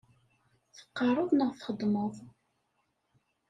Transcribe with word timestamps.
Teqqareḍ 0.75 1.29
neɣ 1.33 1.51
txeddmeḍ? 1.53 2.15